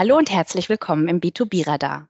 [0.00, 2.08] Hallo und herzlich willkommen im B2B-Radar.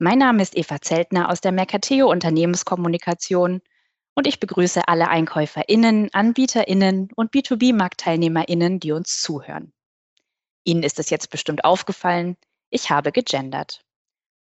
[0.00, 3.60] Mein Name ist Eva Zeltner aus der Mercateo Unternehmenskommunikation
[4.16, 9.72] und ich begrüße alle EinkäuferInnen, AnbieterInnen und B2B-MarktteilnehmerInnen, die uns zuhören.
[10.64, 12.36] Ihnen ist es jetzt bestimmt aufgefallen,
[12.70, 13.84] ich habe gegendert.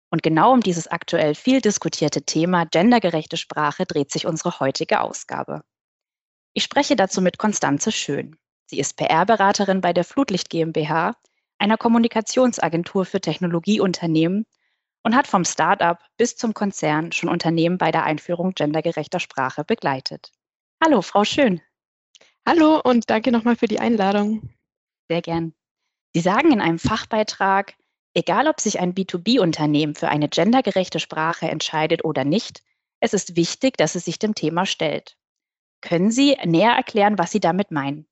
[0.08, 5.60] Und genau um dieses aktuell viel diskutierte Thema gendergerechte Sprache dreht sich unsere heutige Ausgabe.
[6.54, 8.38] Ich spreche dazu mit Konstanze Schön.
[8.64, 11.16] Sie ist PR-Beraterin bei der Flutlicht GmbH,
[11.62, 14.46] einer Kommunikationsagentur für Technologieunternehmen
[15.04, 20.32] und hat vom Start-up bis zum Konzern schon Unternehmen bei der Einführung gendergerechter Sprache begleitet.
[20.84, 21.60] Hallo, Frau Schön.
[22.44, 24.50] Hallo und danke nochmal für die Einladung.
[25.08, 25.54] Sehr gern.
[26.12, 27.74] Sie sagen in einem Fachbeitrag,
[28.14, 32.64] egal ob sich ein B2B-Unternehmen für eine gendergerechte Sprache entscheidet oder nicht,
[32.98, 35.16] es ist wichtig, dass es sich dem Thema stellt.
[35.80, 38.08] Können Sie näher erklären, was Sie damit meinen?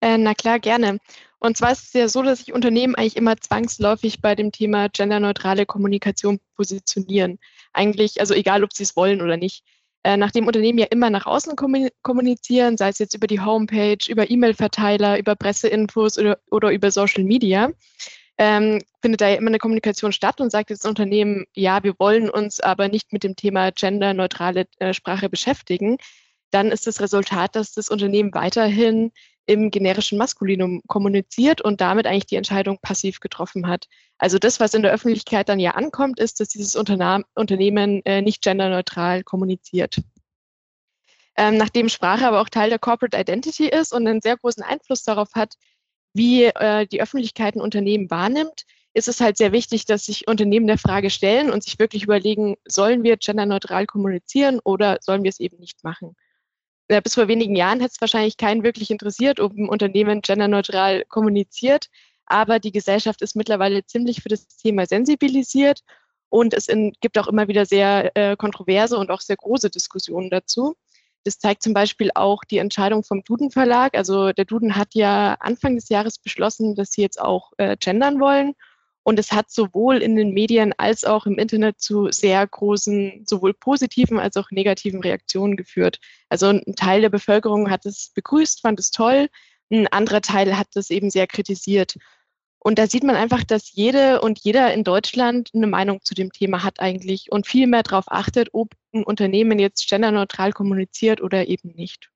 [0.00, 0.98] Äh, na klar, gerne.
[1.38, 4.88] Und zwar ist es ja so, dass sich Unternehmen eigentlich immer zwangsläufig bei dem Thema
[4.88, 7.38] genderneutrale Kommunikation positionieren.
[7.72, 9.64] Eigentlich, also egal, ob sie es wollen oder nicht.
[10.02, 11.56] Äh, nachdem Unternehmen ja immer nach außen
[12.02, 17.24] kommunizieren, sei es jetzt über die Homepage, über E-Mail-Verteiler, über Presseinfos oder, oder über Social
[17.24, 17.70] Media,
[18.38, 22.30] ähm, findet da ja immer eine Kommunikation statt und sagt das Unternehmen, ja, wir wollen
[22.30, 25.98] uns aber nicht mit dem Thema genderneutrale äh, Sprache beschäftigen,
[26.50, 29.12] dann ist das Resultat, dass das Unternehmen weiterhin
[29.46, 33.86] im generischen Maskulinum kommuniziert und damit eigentlich die Entscheidung passiv getroffen hat.
[34.18, 38.42] Also das, was in der Öffentlichkeit dann ja ankommt, ist, dass dieses Unternehmen äh, nicht
[38.42, 40.00] genderneutral kommuniziert.
[41.36, 45.02] Ähm, nachdem Sprache aber auch Teil der Corporate Identity ist und einen sehr großen Einfluss
[45.02, 45.54] darauf hat,
[46.12, 50.66] wie äh, die Öffentlichkeit ein Unternehmen wahrnimmt, ist es halt sehr wichtig, dass sich Unternehmen
[50.66, 55.40] der Frage stellen und sich wirklich überlegen, sollen wir genderneutral kommunizieren oder sollen wir es
[55.40, 56.16] eben nicht machen
[56.90, 61.04] äh, bis vor wenigen Jahren hätte es wahrscheinlich keinen wirklich interessiert, ob ein Unternehmen genderneutral
[61.08, 61.86] kommuniziert.
[62.26, 65.80] Aber die Gesellschaft ist mittlerweile ziemlich für das Thema sensibilisiert
[66.28, 70.30] und es in, gibt auch immer wieder sehr äh, kontroverse und auch sehr große Diskussionen
[70.30, 70.76] dazu.
[71.24, 73.96] Das zeigt zum Beispiel auch die Entscheidung vom Duden Verlag.
[73.96, 78.20] Also der Duden hat ja Anfang des Jahres beschlossen, dass sie jetzt auch äh, gendern
[78.20, 78.54] wollen.
[79.10, 83.52] Und es hat sowohl in den Medien als auch im Internet zu sehr großen, sowohl
[83.52, 85.98] positiven als auch negativen Reaktionen geführt.
[86.28, 89.28] Also ein Teil der Bevölkerung hat es begrüßt, fand es toll,
[89.68, 91.96] ein anderer Teil hat es eben sehr kritisiert.
[92.60, 96.30] Und da sieht man einfach, dass jede und jeder in Deutschland eine Meinung zu dem
[96.30, 101.48] Thema hat eigentlich und viel mehr darauf achtet, ob ein Unternehmen jetzt genderneutral kommuniziert oder
[101.48, 102.10] eben nicht.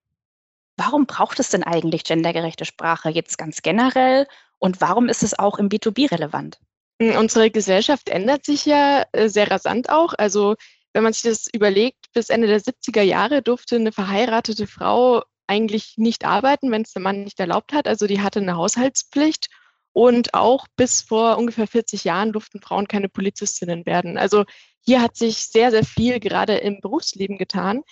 [0.76, 4.28] Warum braucht es denn eigentlich gendergerechte Sprache jetzt ganz generell
[4.60, 6.60] und warum ist es auch im B2B relevant?
[7.00, 10.14] Hm, unsere Gesellschaft ändert sich ja äh, sehr rasant auch.
[10.16, 10.54] Also
[10.92, 15.94] wenn man sich das überlegt, bis Ende der 70er Jahre durfte eine verheiratete Frau eigentlich
[15.96, 17.88] nicht arbeiten, wenn es der Mann nicht erlaubt hat.
[17.88, 19.48] Also die hatte eine Haushaltspflicht.
[19.92, 24.18] Und auch bis vor ungefähr 40 Jahren durften Frauen keine Polizistinnen werden.
[24.18, 24.44] Also
[24.80, 27.82] hier hat sich sehr, sehr viel gerade im Berufsleben getan.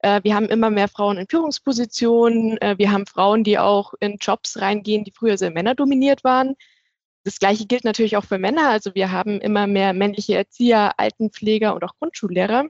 [0.00, 2.60] Äh, wir haben immer mehr Frauen in Führungspositionen.
[2.60, 6.56] Äh, wir haben Frauen, die auch in Jobs reingehen, die früher sehr männerdominiert waren.
[7.24, 8.70] Das Gleiche gilt natürlich auch für Männer.
[8.70, 12.64] Also wir haben immer mehr männliche Erzieher, Altenpfleger und auch Grundschullehrer.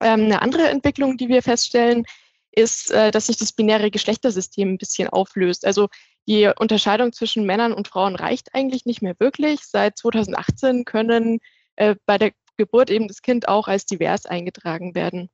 [0.00, 2.04] Ähm, eine andere Entwicklung, die wir feststellen,
[2.52, 5.66] ist, äh, dass sich das binäre Geschlechtersystem ein bisschen auflöst.
[5.66, 5.88] Also
[6.26, 9.60] die Unterscheidung zwischen Männern und Frauen reicht eigentlich nicht mehr wirklich.
[9.62, 11.40] Seit 2018 können
[11.76, 15.30] äh, bei der Geburt eben das Kind auch als divers eingetragen werden.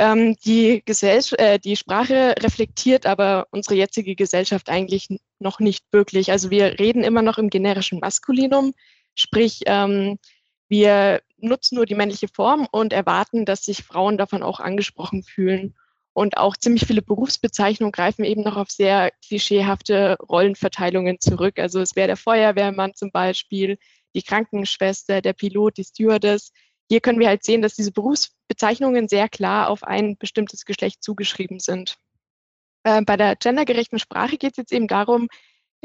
[0.00, 6.32] Ähm, die, äh, die Sprache reflektiert aber unsere jetzige Gesellschaft eigentlich noch nicht wirklich.
[6.32, 8.72] Also wir reden immer noch im generischen Maskulinum,
[9.14, 10.18] sprich ähm,
[10.70, 15.74] wir nutzen nur die männliche Form und erwarten, dass sich Frauen davon auch angesprochen fühlen.
[16.14, 21.58] Und auch ziemlich viele Berufsbezeichnungen greifen eben noch auf sehr klischeehafte Rollenverteilungen zurück.
[21.58, 23.76] Also es wäre der Feuerwehrmann zum Beispiel,
[24.14, 26.52] die Krankenschwester, der Pilot, die Stewardess.
[26.90, 31.60] Hier können wir halt sehen, dass diese Berufsbezeichnungen sehr klar auf ein bestimmtes Geschlecht zugeschrieben
[31.60, 31.96] sind.
[32.82, 35.28] Äh, bei der gendergerechten Sprache geht es jetzt eben darum,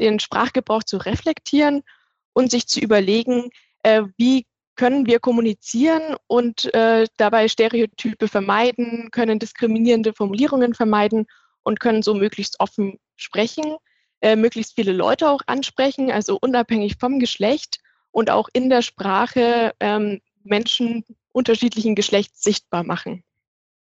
[0.00, 1.84] den Sprachgebrauch zu reflektieren
[2.32, 3.50] und sich zu überlegen,
[3.84, 11.26] äh, wie können wir kommunizieren und äh, dabei Stereotype vermeiden, können diskriminierende Formulierungen vermeiden
[11.62, 13.76] und können so möglichst offen sprechen,
[14.22, 17.78] äh, möglichst viele Leute auch ansprechen, also unabhängig vom Geschlecht
[18.10, 23.22] und auch in der Sprache ähm, Menschen unterschiedlichen Geschlechts sichtbar machen.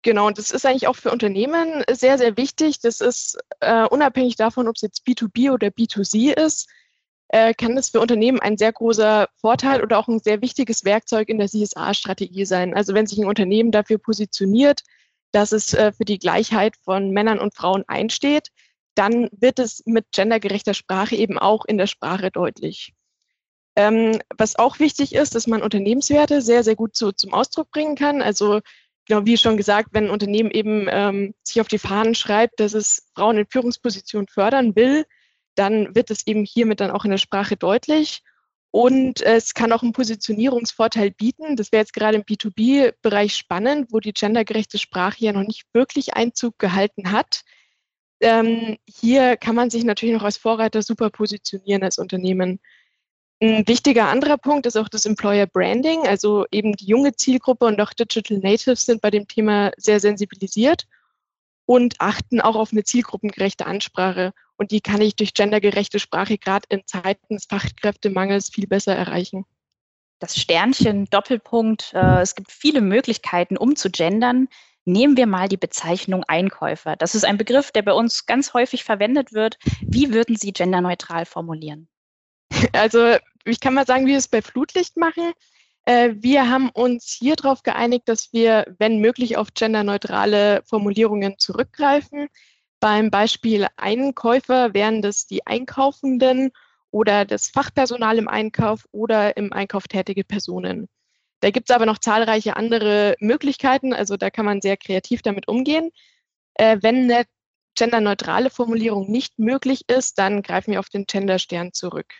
[0.03, 2.79] Genau, und das ist eigentlich auch für Unternehmen sehr, sehr wichtig.
[2.79, 6.67] Das ist äh, unabhängig davon, ob es jetzt B2B oder B2C ist,
[7.27, 11.29] äh, kann das für Unternehmen ein sehr großer Vorteil oder auch ein sehr wichtiges Werkzeug
[11.29, 12.73] in der CSA-Strategie sein.
[12.73, 14.81] Also wenn sich ein Unternehmen dafür positioniert,
[15.31, 18.49] dass es äh, für die Gleichheit von Männern und Frauen einsteht,
[18.95, 22.93] dann wird es mit gendergerechter Sprache eben auch in der Sprache deutlich.
[23.75, 27.95] Ähm, was auch wichtig ist, dass man Unternehmenswerte sehr, sehr gut so zum Ausdruck bringen
[27.95, 28.21] kann.
[28.21, 28.59] Also
[29.07, 32.73] genau wie schon gesagt, wenn ein Unternehmen eben ähm, sich auf die Fahnen schreibt, dass
[32.73, 35.05] es Frauen in Führungspositionen fördern will,
[35.55, 38.21] dann wird es eben hiermit dann auch in der Sprache deutlich.
[38.71, 41.57] Und es kann auch einen Positionierungsvorteil bieten.
[41.57, 46.13] Das wäre jetzt gerade im B2B-Bereich spannend, wo die gendergerechte Sprache ja noch nicht wirklich
[46.13, 47.41] Einzug gehalten hat.
[48.21, 52.61] Ähm, hier kann man sich natürlich noch als Vorreiter super positionieren als Unternehmen.
[53.43, 56.05] Ein wichtiger anderer Punkt ist auch das Employer Branding.
[56.05, 60.87] Also eben die junge Zielgruppe und auch Digital Natives sind bei dem Thema sehr sensibilisiert
[61.65, 64.33] und achten auch auf eine zielgruppengerechte Ansprache.
[64.57, 69.45] Und die kann ich durch gendergerechte Sprache gerade in Zeiten des Fachkräftemangels viel besser erreichen.
[70.19, 74.49] Das Sternchen, Doppelpunkt, äh, es gibt viele Möglichkeiten, um zu gendern.
[74.85, 76.95] Nehmen wir mal die Bezeichnung Einkäufer.
[76.95, 79.57] Das ist ein Begriff, der bei uns ganz häufig verwendet wird.
[79.81, 81.87] Wie würden Sie genderneutral formulieren?
[82.73, 85.33] Also ich kann mal sagen, wie wir es bei Flutlicht machen.
[85.85, 92.27] Äh, wir haben uns hier darauf geeinigt, dass wir, wenn möglich, auf genderneutrale Formulierungen zurückgreifen.
[92.79, 96.51] Beim Beispiel Einkäufer wären das die Einkaufenden
[96.91, 100.87] oder das Fachpersonal im Einkauf oder im Einkauf tätige Personen.
[101.39, 105.47] Da gibt es aber noch zahlreiche andere Möglichkeiten, also da kann man sehr kreativ damit
[105.47, 105.91] umgehen.
[106.55, 107.25] Äh, wenn eine
[107.75, 112.13] genderneutrale Formulierung nicht möglich ist, dann greifen wir auf den Genderstern zurück.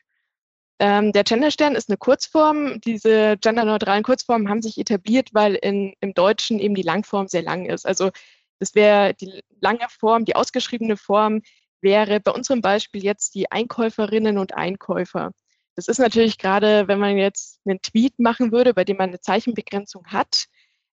[0.81, 2.81] Ähm, der Genderstern ist eine Kurzform.
[2.81, 7.67] Diese genderneutralen Kurzformen haben sich etabliert, weil in, im Deutschen eben die Langform sehr lang
[7.67, 7.85] ist.
[7.85, 8.09] Also
[8.57, 11.43] das wäre die lange Form, die ausgeschriebene Form
[11.81, 15.33] wäre bei unserem Beispiel jetzt die Einkäuferinnen und Einkäufer.
[15.75, 19.19] Das ist natürlich gerade, wenn man jetzt einen Tweet machen würde, bei dem man eine
[19.19, 20.45] Zeichenbegrenzung hat,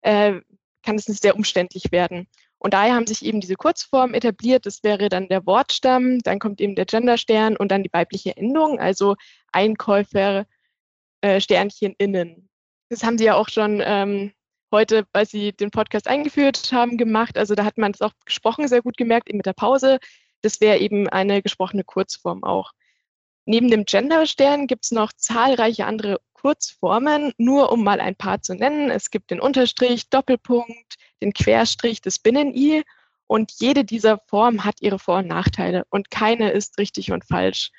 [0.01, 0.41] äh,
[0.83, 2.27] kann es sehr umständlich werden.
[2.59, 4.65] Und daher haben sich eben diese Kurzformen etabliert.
[4.65, 8.79] Das wäre dann der Wortstamm, dann kommt eben der Genderstern und dann die weibliche Endung,
[8.79, 9.15] also
[9.51, 10.45] Einkäufer
[11.21, 12.49] äh, Sternchen innen.
[12.89, 14.33] Das haben Sie ja auch schon ähm,
[14.71, 17.37] heute, weil Sie den Podcast eingeführt haben, gemacht.
[17.37, 19.99] Also da hat man es auch gesprochen sehr gut gemerkt, eben mit der Pause.
[20.41, 22.71] Das wäre eben eine gesprochene Kurzform auch.
[23.45, 28.55] Neben dem Genderstern gibt es noch zahlreiche andere Kurzformen, nur um mal ein paar zu
[28.55, 28.89] nennen.
[28.89, 32.83] Es gibt den Unterstrich, Doppelpunkt, den Querstrich, das Binnen-I
[33.27, 37.71] und jede dieser Formen hat ihre Vor- und Nachteile und keine ist richtig und falsch.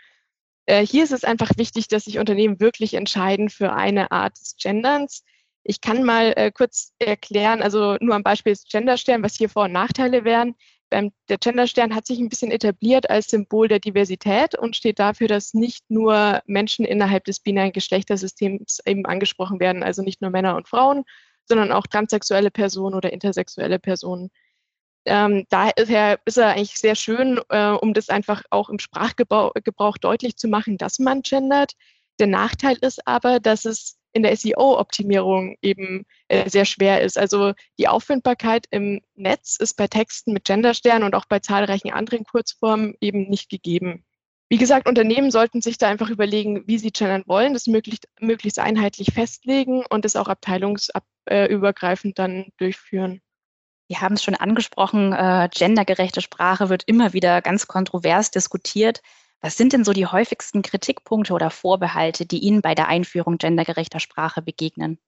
[0.66, 4.56] Äh, hier ist es einfach wichtig, dass sich Unternehmen wirklich entscheiden für eine Art des
[4.56, 5.25] Genderns.
[5.62, 9.64] Ich kann mal äh, kurz erklären, also nur am Beispiel des Genderstern, was hier Vor-
[9.64, 10.54] und Nachteile wären.
[10.90, 15.29] Ähm, der Genderstern hat sich ein bisschen etabliert als Symbol der Diversität und steht dafür,
[15.29, 20.56] dass nicht nur Menschen innerhalb des binären Geschlechtersystems eben angesprochen werden, also nicht nur Männer
[20.56, 21.05] und Frauen,
[21.46, 24.31] sondern auch transsexuelle Personen oder intersexuelle Personen.
[25.05, 30.37] Ähm, daher ist er eigentlich sehr schön, äh, um das einfach auch im Sprachgebrauch deutlich
[30.37, 31.73] zu machen, dass man gendert.
[32.19, 37.19] Der Nachteil ist aber, dass es in der SEO-Optimierung eben äh, sehr schwer ist.
[37.19, 42.25] Also die Auffindbarkeit im Netz ist bei Texten mit Genderstern und auch bei zahlreichen anderen
[42.25, 44.05] Kurzformen eben nicht gegeben.
[44.50, 48.58] Wie gesagt, Unternehmen sollten sich da einfach überlegen, wie sie gendern wollen, das möglichst, möglichst
[48.58, 53.20] einheitlich festlegen und das auch abteilungsübergreifend dann durchführen.
[53.88, 59.02] Wir haben es schon angesprochen, äh, gendergerechte Sprache wird immer wieder ganz kontrovers diskutiert.
[59.40, 64.00] Was sind denn so die häufigsten Kritikpunkte oder Vorbehalte, die Ihnen bei der Einführung gendergerechter
[64.00, 64.99] Sprache begegnen?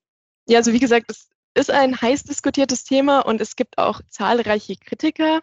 [0.46, 4.76] Ja, also wie gesagt, es ist ein heiß diskutiertes Thema und es gibt auch zahlreiche
[4.76, 5.40] Kritiker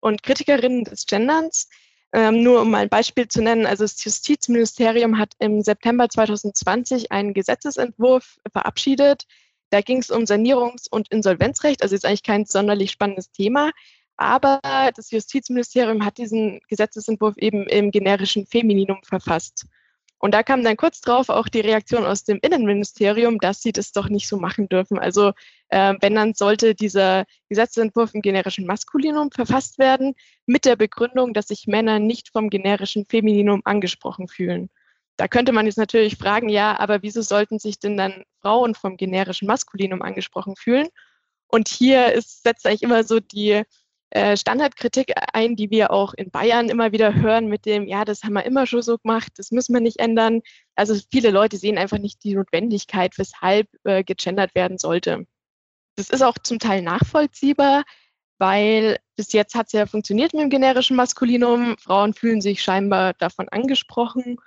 [0.00, 1.68] und Kritikerinnen des Genderns.
[2.12, 7.12] Ähm, nur um mal ein Beispiel zu nennen, also das Justizministerium hat im September 2020
[7.12, 9.26] einen Gesetzesentwurf verabschiedet.
[9.70, 13.70] Da ging es um Sanierungs- und Insolvenzrecht, also ist eigentlich kein sonderlich spannendes Thema.
[14.20, 14.60] Aber
[14.94, 19.64] das Justizministerium hat diesen Gesetzesentwurf eben im generischen Femininum verfasst.
[20.18, 23.92] Und da kam dann kurz drauf auch die Reaktion aus dem Innenministerium, dass sie das
[23.92, 24.98] doch nicht so machen dürfen.
[24.98, 25.32] Also
[25.70, 30.12] äh, wenn dann sollte dieser Gesetzentwurf im generischen Maskulinum verfasst werden,
[30.44, 34.68] mit der Begründung, dass sich Männer nicht vom generischen Femininum angesprochen fühlen.
[35.16, 38.98] Da könnte man jetzt natürlich fragen, ja, aber wieso sollten sich denn dann Frauen vom
[38.98, 40.88] generischen Maskulinum angesprochen fühlen?
[41.46, 43.62] Und hier ist, setzt eigentlich immer so die
[44.10, 48.22] äh, Standardkritik ein, die wir auch in Bayern immer wieder hören mit dem, ja, das
[48.22, 50.40] haben wir immer schon so gemacht, das müssen wir nicht ändern.
[50.74, 55.26] Also viele Leute sehen einfach nicht die Notwendigkeit, weshalb äh, gegendert werden sollte.
[55.96, 57.84] Das ist auch zum Teil nachvollziehbar,
[58.38, 61.76] weil bis jetzt hat es ja funktioniert mit dem generischen Maskulinum.
[61.78, 64.38] Frauen fühlen sich scheinbar davon angesprochen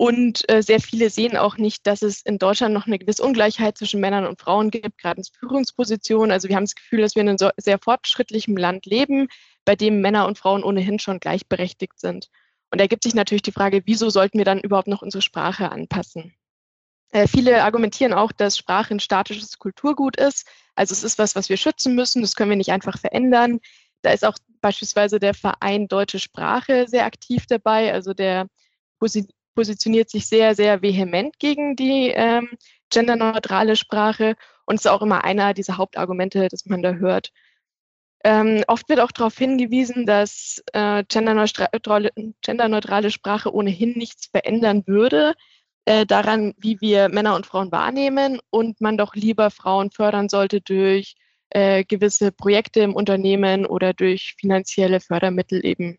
[0.00, 3.76] und äh, sehr viele sehen auch nicht, dass es in Deutschland noch eine gewisse Ungleichheit
[3.76, 6.30] zwischen Männern und Frauen gibt, gerade in Führungspositionen.
[6.30, 9.28] Also wir haben das Gefühl, dass wir in einem so sehr fortschrittlichen Land leben,
[9.66, 12.30] bei dem Männer und Frauen ohnehin schon gleichberechtigt sind.
[12.70, 15.70] Und da gibt sich natürlich die Frage, wieso sollten wir dann überhaupt noch unsere Sprache
[15.70, 16.34] anpassen?
[17.10, 20.48] Äh, viele argumentieren auch, dass Sprache ein statisches Kulturgut ist.
[20.76, 22.22] Also es ist was, was wir schützen müssen.
[22.22, 23.60] Das können wir nicht einfach verändern.
[24.00, 27.92] Da ist auch beispielsweise der Verein Deutsche Sprache sehr aktiv dabei.
[27.92, 28.46] Also der
[29.60, 32.48] positioniert sich sehr, sehr vehement gegen die ähm,
[32.88, 37.30] genderneutrale Sprache und ist auch immer einer dieser Hauptargumente, das man da hört.
[38.24, 45.34] Ähm, oft wird auch darauf hingewiesen, dass äh, genderneutrale, genderneutrale Sprache ohnehin nichts verändern würde
[45.84, 50.62] äh, daran, wie wir Männer und Frauen wahrnehmen und man doch lieber Frauen fördern sollte
[50.62, 51.16] durch
[51.50, 55.98] äh, gewisse Projekte im Unternehmen oder durch finanzielle Fördermittel eben.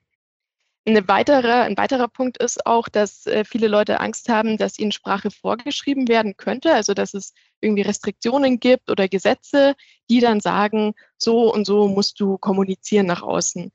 [0.83, 4.91] Eine weitere, ein weiterer Punkt ist auch, dass äh, viele Leute Angst haben, dass ihnen
[4.91, 9.75] Sprache vorgeschrieben werden könnte, also dass es irgendwie Restriktionen gibt oder Gesetze,
[10.09, 13.71] die dann sagen, so und so musst du kommunizieren nach außen.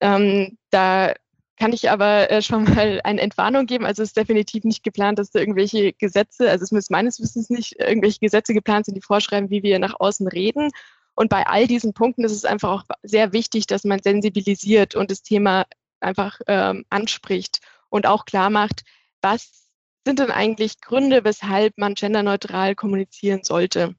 [0.00, 1.14] Ähm, da
[1.58, 3.84] kann ich aber äh, schon mal eine Entwarnung geben.
[3.84, 7.50] Also es ist definitiv nicht geplant, dass da irgendwelche Gesetze, also es müssen meines Wissens
[7.50, 10.70] nicht irgendwelche Gesetze geplant sind, die vorschreiben, wie wir nach außen reden.
[11.14, 15.10] Und bei all diesen Punkten ist es einfach auch sehr wichtig, dass man sensibilisiert und
[15.10, 15.66] das Thema
[16.02, 18.82] einfach ähm, anspricht und auch klar macht,
[19.20, 19.70] was
[20.04, 23.94] sind denn eigentlich Gründe, weshalb man genderneutral kommunizieren sollte.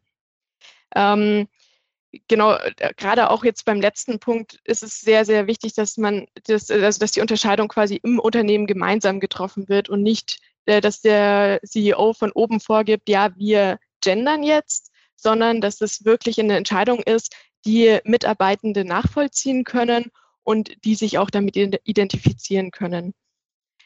[0.96, 1.48] Ähm,
[2.28, 6.28] genau, äh, gerade auch jetzt beim letzten Punkt ist es sehr, sehr wichtig, dass man
[6.46, 11.02] das, also dass die Unterscheidung quasi im Unternehmen gemeinsam getroffen wird und nicht, äh, dass
[11.02, 17.00] der CEO von oben vorgibt, ja, wir gendern jetzt, sondern dass es wirklich eine Entscheidung
[17.00, 20.12] ist, die Mitarbeitende nachvollziehen können
[20.44, 23.14] und die sich auch damit identifizieren können.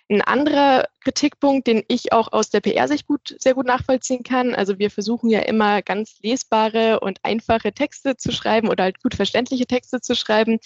[0.09, 4.79] Ein anderer Kritikpunkt, den ich auch aus der PR-Sicht gut, sehr gut nachvollziehen kann, also
[4.79, 9.65] wir versuchen ja immer ganz lesbare und einfache Texte zu schreiben oder halt gut verständliche
[9.65, 10.59] Texte zu schreiben.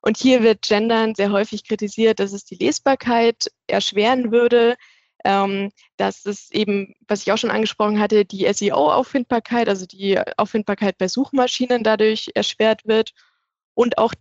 [0.00, 4.76] Und hier wird Gendern sehr häufig kritisiert, dass es die Lesbarkeit erschweren würde,
[5.24, 10.98] ähm, dass es eben, was ich auch schon angesprochen hatte, die SEO-Auffindbarkeit, also die Auffindbarkeit
[10.98, 13.12] bei Suchmaschinen dadurch erschwert wird.
[13.74, 14.14] Und auch,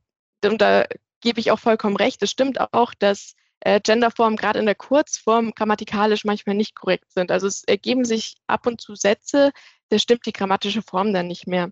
[0.46, 0.86] und da
[1.22, 5.52] gebe ich auch vollkommen recht, es stimmt auch, dass äh, Genderformen gerade in der Kurzform
[5.52, 7.32] grammatikalisch manchmal nicht korrekt sind.
[7.32, 9.52] Also es ergeben sich ab und zu Sätze,
[9.90, 11.72] da stimmt die grammatische Form dann nicht mehr.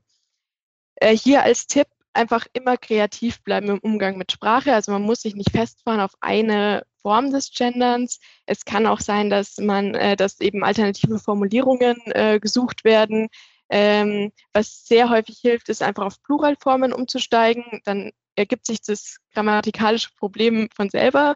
[0.96, 4.74] Äh, hier als Tipp einfach immer kreativ bleiben im Umgang mit Sprache.
[4.74, 8.20] Also man muss sich nicht festfahren auf eine Form des Genderns.
[8.46, 13.30] Es kann auch sein, dass man, äh, dass eben alternative Formulierungen äh, gesucht werden.
[13.70, 17.82] Ähm, was sehr häufig hilft, ist einfach auf Pluralformen umzusteigen.
[17.86, 21.36] Dann ergibt sich das grammatikalische Problem von selber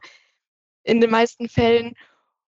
[0.83, 1.93] in den meisten Fällen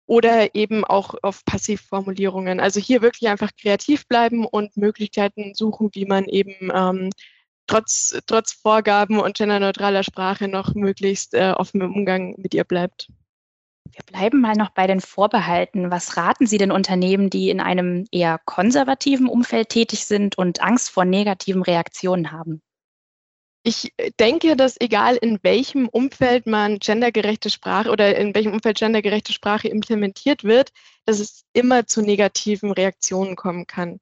[0.08, 2.60] oder eben auch auf Passivformulierungen.
[2.60, 7.10] Also hier wirklich einfach kreativ bleiben und Möglichkeiten suchen, wie man eben ähm,
[7.68, 13.10] trotz, trotz Vorgaben und genderneutraler Sprache noch möglichst äh, offen im Umgang mit ihr bleibt.
[13.92, 15.90] Wir bleiben mal noch bei den Vorbehalten.
[15.90, 20.90] Was raten Sie den Unternehmen, die in einem eher konservativen Umfeld tätig sind und Angst
[20.90, 22.62] vor negativen Reaktionen haben?
[23.66, 29.34] Ich denke, dass egal in welchem Umfeld man gendergerechte Sprache oder in welchem Umfeld gendergerechte
[29.34, 30.70] Sprache implementiert wird,
[31.06, 34.00] dass es immer zu negativen Reaktionen kommen kann.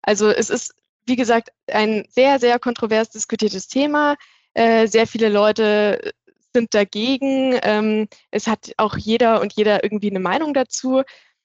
[0.00, 4.16] Also es ist, wie gesagt, ein sehr, sehr kontrovers diskutiertes Thema.
[4.54, 6.14] Äh, sehr viele Leute
[6.54, 7.58] sind dagegen.
[7.62, 11.02] Ähm, es hat auch jeder und jeder irgendwie eine Meinung dazu.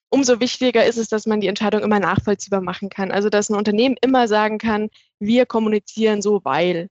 [0.10, 3.12] Umso wichtiger ist es, dass man die Entscheidung immer nachvollziehbar machen kann.
[3.12, 6.88] Also dass ein Unternehmen immer sagen kann, wir kommunizieren so, weil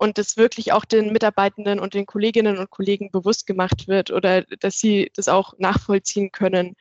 [0.00, 4.42] und das wirklich auch den Mitarbeitenden und den Kolleginnen und Kollegen bewusst gemacht wird oder
[4.42, 6.74] dass sie das auch nachvollziehen können.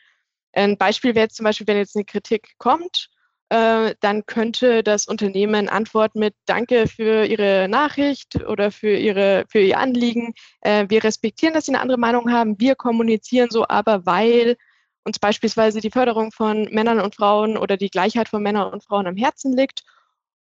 [0.53, 3.09] Ein Beispiel wäre jetzt zum Beispiel, wenn jetzt eine Kritik kommt,
[3.49, 9.59] äh, dann könnte das Unternehmen antworten mit Danke für Ihre Nachricht oder für, ihre, für
[9.59, 10.33] Ihr Anliegen.
[10.61, 12.57] Äh, wir respektieren, dass Sie eine andere Meinung haben.
[12.57, 14.55] Wir kommunizieren so aber, weil
[15.03, 19.07] uns beispielsweise die Förderung von Männern und Frauen oder die Gleichheit von Männern und Frauen
[19.07, 19.83] am Herzen liegt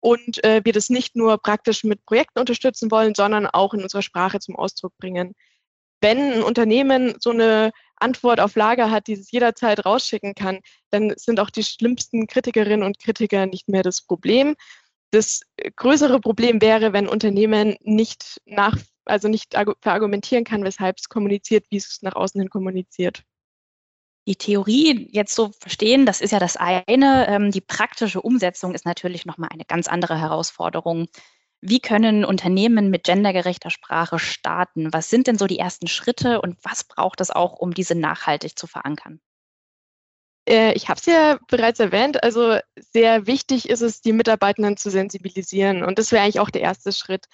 [0.00, 4.02] und äh, wir das nicht nur praktisch mit Projekten unterstützen wollen, sondern auch in unserer
[4.02, 5.34] Sprache zum Ausdruck bringen.
[6.00, 11.12] Wenn ein Unternehmen so eine Antwort auf Lager hat, die es jederzeit rausschicken kann, dann
[11.16, 14.56] sind auch die schlimmsten Kritikerinnen und Kritiker nicht mehr das Problem.
[15.10, 15.42] Das
[15.76, 21.76] größere Problem wäre, wenn Unternehmen nicht nach, also nicht verargumentieren kann, weshalb es kommuniziert, wie
[21.76, 23.24] es nach außen hin kommuniziert
[24.30, 27.26] die Theorie jetzt so verstehen, das ist ja das eine.
[27.28, 31.08] Ähm, die praktische Umsetzung ist natürlich nochmal eine ganz andere Herausforderung.
[31.60, 34.92] Wie können Unternehmen mit gendergerechter Sprache starten?
[34.92, 38.56] Was sind denn so die ersten Schritte und was braucht es auch, um diese nachhaltig
[38.56, 39.20] zu verankern?
[40.48, 44.90] Äh, ich habe es ja bereits erwähnt, also sehr wichtig ist es, die Mitarbeitenden zu
[44.90, 45.82] sensibilisieren.
[45.82, 47.26] Und das wäre eigentlich auch der erste Schritt.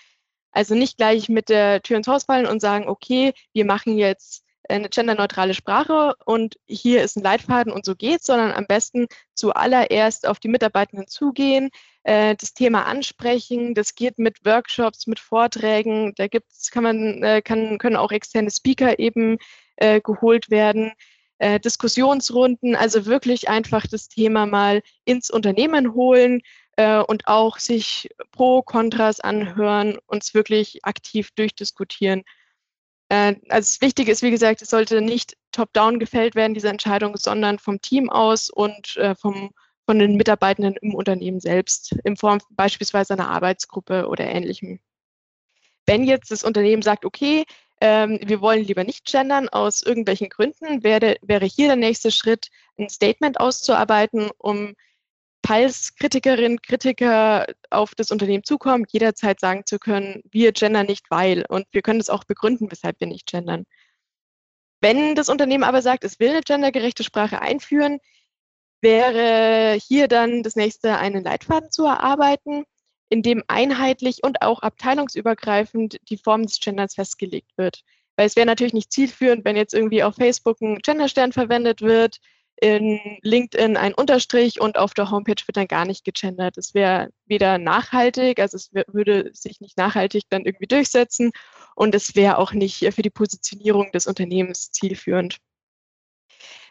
[0.51, 4.46] Also nicht gleich mit der Tür ins Haus fallen und sagen, okay, wir machen jetzt
[4.69, 10.27] eine genderneutrale Sprache und hier ist ein Leitfaden und so geht's, sondern am besten zuallererst
[10.27, 11.71] auf die Mitarbeitenden zugehen,
[12.05, 13.75] äh, das Thema ansprechen.
[13.75, 16.13] Das geht mit Workshops, mit Vorträgen.
[16.17, 19.39] Da gibt's, kann man, äh, kann, können auch externe Speaker eben
[19.77, 20.93] äh, geholt werden.
[21.39, 26.41] Äh, Diskussionsrunden, also wirklich einfach das Thema mal ins Unternehmen holen
[26.77, 32.23] äh, und auch sich Pro, Kontras anhören, uns wirklich aktiv durchdiskutieren.
[33.09, 37.17] Äh, also das Wichtige ist, wie gesagt, es sollte nicht top-down gefällt werden, diese Entscheidung,
[37.17, 39.51] sondern vom Team aus und äh, vom,
[39.85, 44.81] von den Mitarbeitenden im Unternehmen selbst, in Form beispielsweise einer Arbeitsgruppe oder ähnlichem.
[45.87, 47.45] Wenn jetzt das Unternehmen sagt, okay,
[47.81, 52.49] ähm, wir wollen lieber nicht gendern aus irgendwelchen Gründen, wäre, wäre hier der nächste Schritt,
[52.79, 54.75] ein Statement auszuarbeiten, um
[55.47, 61.45] falls Kritikerinnen, Kritiker auf das Unternehmen zukommen, jederzeit sagen zu können, wir gendern nicht, weil.
[61.49, 63.65] Und wir können das auch begründen, weshalb wir nicht gendern.
[64.81, 67.99] Wenn das Unternehmen aber sagt, es will eine gendergerechte Sprache einführen,
[68.83, 72.65] wäre hier dann das nächste, einen Leitfaden zu erarbeiten,
[73.09, 77.83] in dem einheitlich und auch abteilungsübergreifend die Form des Genders festgelegt wird.
[78.17, 82.19] Weil es wäre natürlich nicht zielführend, wenn jetzt irgendwie auf Facebook ein Genderstern verwendet wird,
[82.61, 86.57] in LinkedIn ein Unterstrich und auf der Homepage wird dann gar nicht gegendert.
[86.57, 91.33] Das wäre weder nachhaltig, also es würde sich nicht nachhaltig dann irgendwie durchsetzen
[91.75, 95.39] und es wäre auch nicht für die Positionierung des Unternehmens zielführend.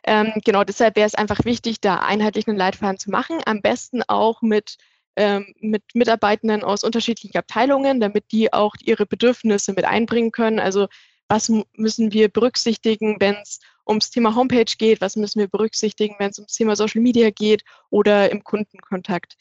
[0.03, 4.03] Ähm, genau, deshalb wäre es einfach wichtig, da einheitlich einen Leitfaden zu machen, am besten
[4.03, 4.77] auch mit
[5.17, 10.59] ähm, mit Mitarbeitenden aus unterschiedlichen Abteilungen, damit die auch ihre Bedürfnisse mit einbringen können.
[10.59, 10.87] Also
[11.29, 16.31] was müssen wir berücksichtigen, wenn es ums Thema Homepage geht, was müssen wir berücksichtigen, wenn
[16.31, 19.35] es ums Thema Social Media geht oder im Kundenkontakt.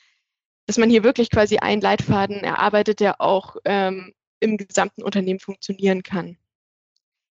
[0.67, 6.03] Dass man hier wirklich quasi einen Leitfaden erarbeitet, der auch ähm, im gesamten Unternehmen funktionieren
[6.03, 6.39] kann.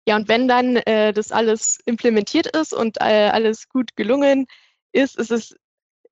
[0.05, 4.47] Ja, und wenn dann äh, das alles implementiert ist und äh, alles gut gelungen
[4.91, 5.55] ist, ist es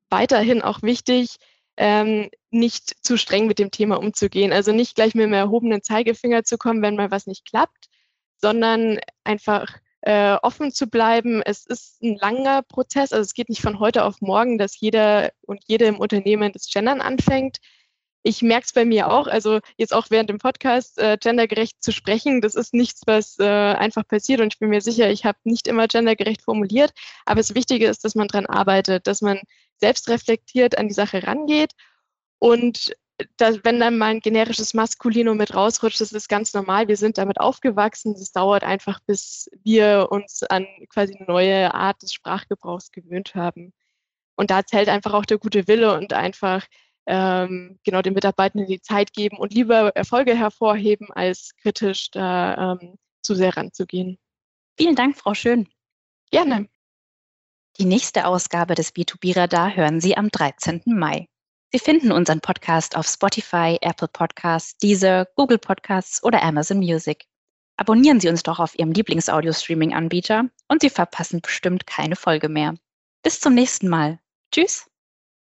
[0.09, 1.37] weiterhin auch wichtig,
[1.77, 4.53] ähm, nicht zu streng mit dem Thema umzugehen.
[4.53, 7.89] Also nicht gleich mit dem erhobenen Zeigefinger zu kommen, wenn mal was nicht klappt,
[8.37, 11.41] sondern einfach äh, offen zu bleiben.
[11.43, 15.31] Es ist ein langer Prozess, also es geht nicht von heute auf morgen, dass jeder
[15.41, 17.57] und jede im Unternehmen das Gendern anfängt.
[18.23, 21.91] Ich merke es bei mir auch, also jetzt auch während dem Podcast äh, gendergerecht zu
[21.91, 24.41] sprechen, das ist nichts, was äh, einfach passiert.
[24.41, 26.91] Und ich bin mir sicher, ich habe nicht immer gendergerecht formuliert,
[27.25, 29.39] aber das Wichtige ist, dass man dran arbeitet, dass man
[29.77, 31.71] selbst reflektiert an die Sache rangeht.
[32.39, 32.95] Und
[33.37, 36.87] dass, wenn dann mal ein generisches Maskulino mit rausrutscht, das ist ganz normal.
[36.87, 38.13] Wir sind damit aufgewachsen.
[38.13, 43.73] Es dauert einfach, bis wir uns an quasi eine neue Art des Sprachgebrauchs gewöhnt haben.
[44.35, 46.65] Und da zählt einfach auch der gute Wille und einfach
[47.05, 52.95] ähm, genau den Mitarbeitenden die Zeit geben und lieber Erfolge hervorheben, als kritisch da ähm,
[53.21, 54.17] zu sehr ranzugehen.
[54.77, 55.67] Vielen Dank, Frau Schön.
[56.31, 56.67] Gerne.
[57.77, 60.83] Die nächste Ausgabe des B2B-Radar hören Sie am 13.
[60.85, 61.27] Mai.
[61.73, 67.25] Sie finden unseren Podcast auf Spotify, Apple Podcasts, Deezer, Google Podcasts oder Amazon Music.
[67.77, 72.75] Abonnieren Sie uns doch auf Ihrem Lieblingsaudio-Streaming-Anbieter und Sie verpassen bestimmt keine Folge mehr.
[73.23, 74.19] Bis zum nächsten Mal.
[74.51, 74.90] Tschüss.